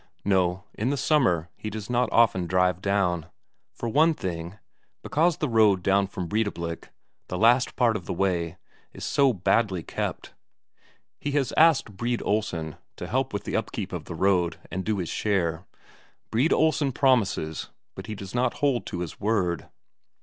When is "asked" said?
11.55-11.97